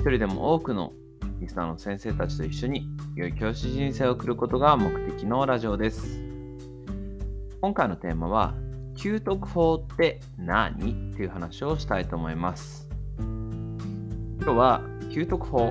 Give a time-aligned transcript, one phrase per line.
[0.00, 0.94] 一人でも多くの
[1.40, 6.22] リスナーの先生たちと一緒に良い教師人生を送ることが目的のラジオです。
[7.60, 8.54] 今回のテーマは、
[8.96, 11.10] 給特法って何？
[11.12, 12.88] っていう話をしたいと思います。
[13.18, 14.80] 今日は、
[15.12, 15.70] 給特法。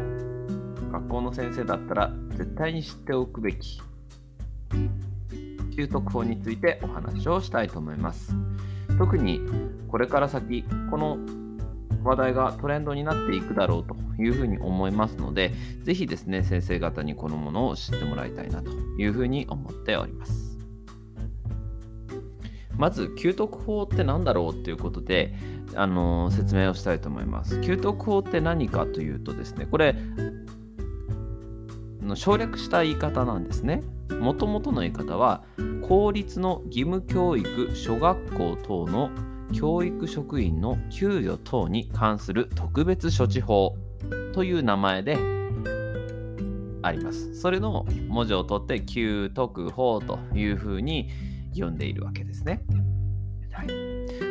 [0.92, 3.82] 学校の先生だったら絶対に知っておくべき
[5.76, 8.36] 給特法についてお話をしたいと思います。
[9.00, 9.42] 特に
[9.88, 11.18] これから先、この
[12.04, 15.52] 話題がトレンドになっていくだろうというふうに思いますので、
[15.84, 20.58] ぜひですね、先生方にこのものを知ってもらいたいなというふうに思っております。
[22.78, 25.34] まず、給特法って何だろうということで、
[25.76, 27.62] あの説明をしたいと思います。
[27.62, 29.96] 給特法って何かというとですね、これ、
[32.02, 33.84] の省略した言い方なんですね。
[34.20, 35.44] もともとの言い方は、
[35.82, 39.12] 公立の義務教育諸学校等の
[39.54, 43.76] 教育職員の給与等に関する特別処置法
[44.34, 45.18] という名前で
[46.82, 47.36] あります。
[47.36, 51.10] それの文字を取って給特法というふうに
[51.56, 52.64] 呼んでいるわけですね。
[53.52, 53.68] はい、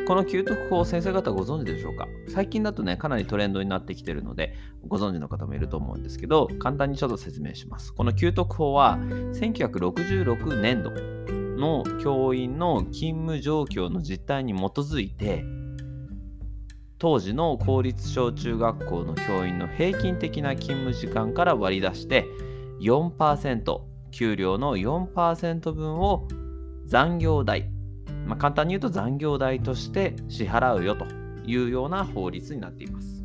[0.07, 2.07] この給特法先生方ご存知でしょうか？
[2.29, 4.55] 最近だとね、かなりトレンドになってきてるので、
[4.87, 7.93] ご存知の方もいると思うんですけど、簡単にちょっと説明します。
[7.93, 8.99] この給特法は
[9.35, 10.93] 1966年度
[11.61, 15.45] の教員の勤務状況の実態に基づいて
[16.99, 22.27] 当時の公立小中学校の教員の平均的な勤務時間から割り出して
[22.81, 23.81] 4%
[24.11, 26.27] 給料の4%分を
[26.87, 27.71] 残業代、
[28.27, 31.07] まあ、簡単に言うと残業代として支払うよと
[31.47, 33.25] いうような法律になっています。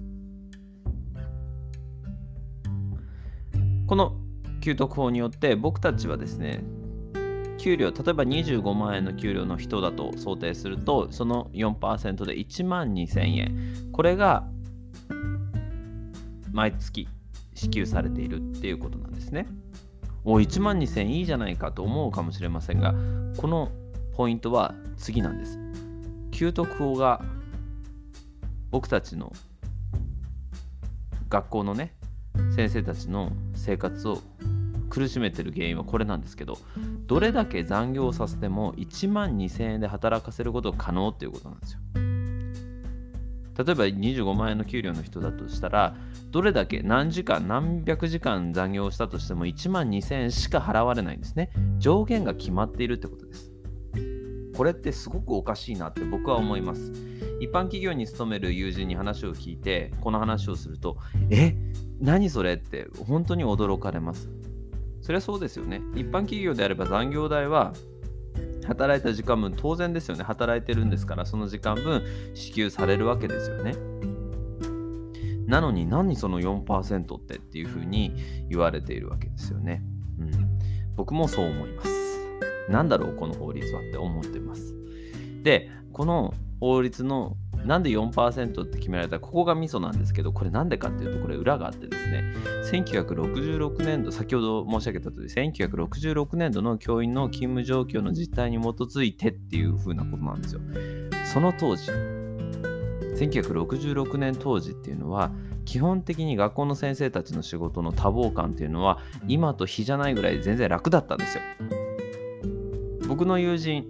[3.88, 4.16] この
[4.62, 6.64] 給特法によって僕たちはですね
[7.64, 13.92] 給料、例えば25万円の給料の人だと想定すると、その4%で1万2000円。
[13.94, 14.46] これが
[16.52, 17.08] 毎月
[17.54, 19.48] 支給されているっていうことなんですね。
[20.26, 22.94] お1万2000円いいじゃないかと思うかもしれませんが、
[23.38, 23.72] この
[24.14, 25.58] ポイントは次なんです。
[26.32, 27.24] 給特法が
[28.72, 29.32] 僕たちの
[31.30, 31.96] 学校のね、
[32.54, 34.22] 先生たちの生活を
[34.94, 36.60] 苦しめてる原因はこれなんですけど
[37.08, 41.80] どれだけ残業させても1万2000円で働かせることが可能っていうことなんですよ。
[43.56, 45.96] 例えば25万円の給料の人だとしたら
[46.30, 51.50] どれだけ何時間何百時間残業したとしても1万2000円しか払われないんですね。
[51.80, 53.52] 上限が決まっているってことです。
[54.56, 56.92] これってすごくおかしいなって僕は思います。
[57.42, 60.98] 一般企業に勤める友人に話を聞いてこの話をすると
[61.32, 61.56] え？
[62.00, 62.54] 何それ？
[62.54, 64.30] って本当に驚かれます。
[65.04, 65.82] そりゃそうですよね。
[65.96, 67.74] 一般企業であれば残業代は
[68.66, 70.24] 働いた時間分当然ですよね。
[70.24, 72.04] 働いてるんですから、その時間分
[72.34, 73.76] 支給されるわけですよね。
[75.46, 78.14] なのに何その4%ってっていうふうに
[78.50, 79.84] 言われているわけですよね。
[80.18, 80.32] うん、
[80.96, 81.90] 僕もそう思います。
[82.70, 84.74] なんだろう、この法律はって思ってます。
[85.44, 87.36] で、この法律の
[87.66, 92.24] なんで4%って決められたここがミソなんですけど、これなんでかっていうと、これ裏があってですね、
[92.72, 100.62] 1966年度、先ほど申し上げたとおり、1966年度の教員の勤務状況の実態に基づいてっていう風なことなんですよ。
[101.26, 105.34] その当時、1966年当時っていうのは、
[105.66, 111.44] 基本的に学校の先生たちの仕事の多忙感っていうのは、今と比じゃないぐらい全然楽だったんですよ。
[113.10, 113.86] 僕の友人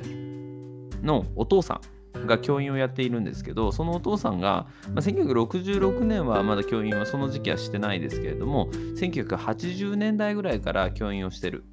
[1.03, 1.81] のお父さん
[2.25, 11.63] が教員をやっているんですけどそのお父さんが、まあ、1966年はまだ教員はその時期はしてないですけれども1980年代ぐらいから教員をしてる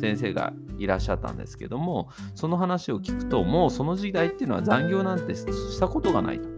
[0.00, 6.48] 先生がいらっしゃったんですけどもその話を聞くともうその時代っていうのは残業なんてしたことがないと。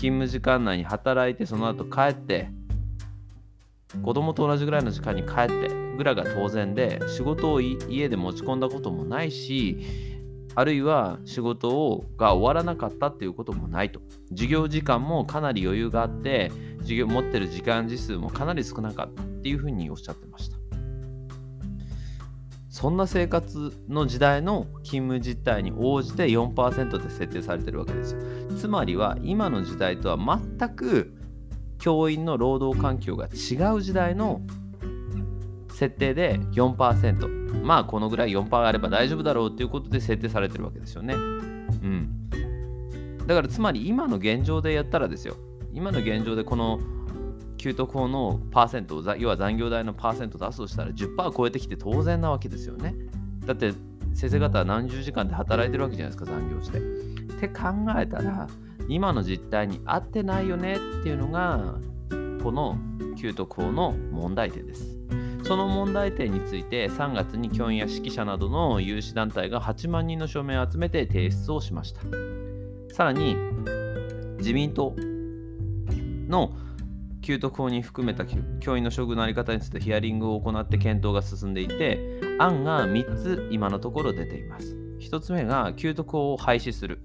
[0.00, 2.48] 勤務時間内に働いてその後帰って
[4.02, 10.19] 子供と同じぐらいの時間に帰ってぐらいが当然で仕事を家で持ち込んだこともないし
[10.54, 14.00] あるいは仕事をが終わらなかったっていうこともないと。
[14.30, 20.56] 授業時間もかなり余裕があって、授業持ってる時間時数もかなり少なかったっていうふうにおっしゃってました。
[22.68, 28.20] そんな生活の時代の勤務実態に応じて4%で設定されてるわけですよ。
[28.56, 31.12] つまりは今の時代とは全く
[31.78, 34.40] 教員の労働環境が違う時代の
[35.80, 41.14] 設定で4%まあこのぐらい4%あれば大丈夫だろうっていうことで設定されてるわけですよね。
[41.14, 42.28] うん。
[43.26, 45.36] だからつまり今の現状でやったらですよ。
[45.72, 46.80] 今の現状でこの
[47.56, 52.94] 給特法のパーセント要は残業代のパーセント出すとしたら10%超えてきて当然なわけですよね。
[53.46, 53.72] だって
[54.12, 56.78] 先生方は何十時間で働いてるわけじゃないですか残業して。
[56.78, 56.82] っ
[57.40, 57.62] て考
[57.96, 58.48] えたら
[58.86, 61.78] 今の実態に合ってないよねっていうのが
[62.42, 62.76] この
[63.16, 64.99] 給特法の問題点です。
[65.50, 72.02] その問題点について3月に教員や指揮者などの有志団体が8万人の署名を集めて提出をしました。
[72.94, 73.34] さらに
[74.38, 74.94] 自民党
[76.28, 76.52] の
[77.20, 78.26] 給特法に含めた
[78.60, 84.76] 教員の処遇の在り方についてヒアリングを行って検討が進んでいて案が3つ今のところ出ています。
[85.00, 87.00] 1つ目が給特法を廃止する。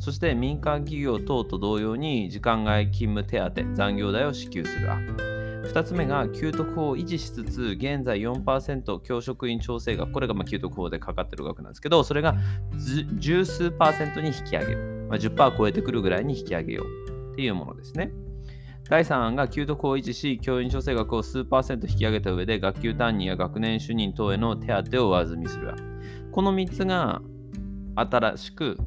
[0.00, 5.35] そして民間企業等と同様に時間外勤務手当残業代を支給する案。
[5.76, 12.34] 2つ目が給特法を維持しつつ現在4%教職員調整額これがま給特法でかかってる額なんですけどそれが
[13.18, 18.10] 十数パーセントに引き上げる、まあ、10%超えてくるぐらいに引き上げようっていうものですね
[18.88, 26.30] 第3案が給特法を維持し、教員調整額を数パーセント引き上げた上で、学級担任や学年主任等への手当を上積みする案。
[26.30, 27.20] この3つが
[27.96, 28.78] 新しく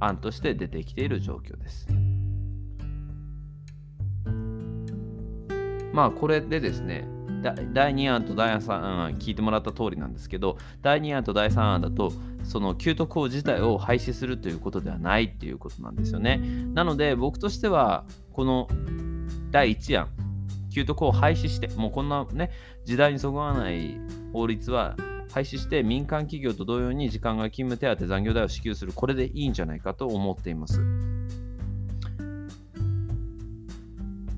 [0.00, 1.86] 案として出てきている状況です。
[5.98, 7.08] まあこれでですね、
[7.72, 12.12] 第2案と第3案聞いてもらった通りなんですけど、第2案と第3案だと、
[12.44, 16.40] その給特法自体を廃止するということではないっていうことなんですよね。
[16.72, 18.68] なので僕としては、この
[19.50, 20.08] 第1案、
[20.72, 22.52] 給特法を廃止して、もうこんなね、
[22.84, 23.98] 時代にそぐわない
[24.32, 24.94] 法律は
[25.32, 30.80] 廃止して民間企業と同様に時間外勤務手当、残業代を支給する、これでいいんじゃないかと思っています。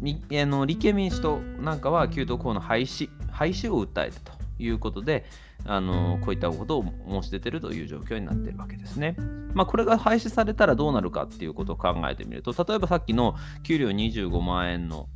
[0.03, 5.25] あの立憲民主党なんかは給特法の廃止廃止を訴えたということで
[5.65, 6.85] あのこういったことを
[7.23, 9.17] 申し出ているという状況になっているわけですね。
[9.53, 15.09] まあ、これが廃止されたらどうなるかっていうことを考えてみると例えばさっきの給料25万円の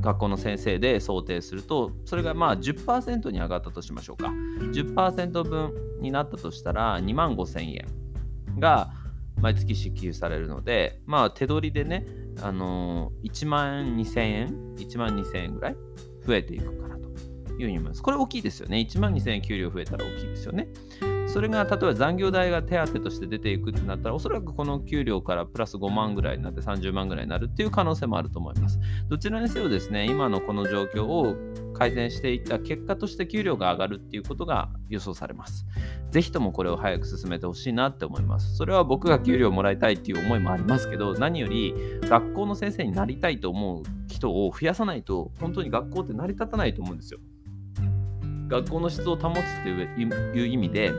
[0.00, 8.90] 学校の先生で想定するとそれがまあ10%に上がったとしましょうか10%分になったとしたら2万5000円が
[9.40, 12.06] 毎月支給されるのでまあ手取りでね
[12.40, 15.76] あのー、1万2000円、1万2000円ぐらい？
[16.26, 18.02] 増えていくかなというふうに思います。
[18.02, 18.78] これ大きいですよね。
[18.78, 20.68] 1万2000円給料増えたら大きいですよね。
[21.36, 28.80] それが例えば残業代が手当として出ていくってなったら、おそらくこの給料からプラス5万ぐらいになって30万ぐらいになるっていう可能性もあると思います。
[29.10, 31.36] どちらにせよですね、今のこの状況を
[31.74, 35.66] 改善していった結果として給料が上がるっていうことが予想されます。
[36.10, 38.56] ぜひともこれを早く進めてほしいなって思います。
[38.56, 47.20] それは僕が給料をもらいたいっていう思いもありますけど、何より学校の先生になりたいと思う人を増やさないと、本当に学校って成り立たないと思うんですよ。
[48.48, 50.92] 学校の質を保つっていう意味で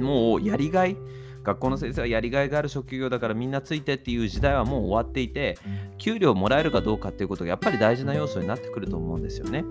[0.00, 0.96] もうやりがい
[1.42, 5.56] 学校の先生はやりがいがある職業だからみんなついてっていう時代はもう終わっていて
[5.96, 9.60] 給料もらえるかどうかっていうことがやっぱり大事な要素になってくると思うんですよね。
[9.60, 9.62] っ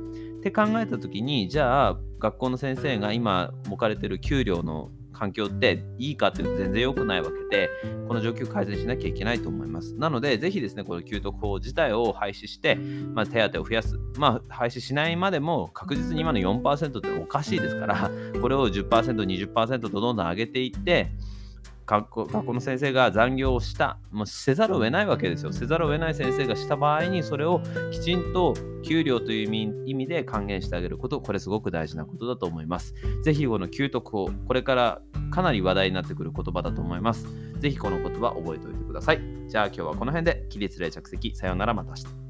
[0.42, 7.70] て考えた時にじゃあ学校の先生が今置かれてる給料の環境っていいかっていうと全然良くないわけで、
[8.08, 9.96] この状況を改善しなきゃいけないと思います。
[9.96, 13.98] なので、ぜひですね、この給特法自体を廃止して、まあ、手当を増やす。
[14.18, 21.12] まあ、廃止しないまでも確実に今の4%っておかしいですから、これを10%、20%とどんどん上げていって、
[21.86, 25.54] 学校学校の先生が残業をした、もうせざるを得ないわけですよ。
[25.54, 27.62] せざるを得ない先生がした場合に、それを
[27.92, 32.96] きちんと給料という意味で還元してあげること、これすごく大事なことだと思います。
[33.24, 35.02] ぜひこの給特法、これから
[35.32, 37.28] かなり話題になってくる言葉だと思います。
[37.60, 39.22] ぜひこの言葉覚えておいてください。
[39.48, 42.25] じゃあ今日はこの辺で起立例着席、さようならまた明日。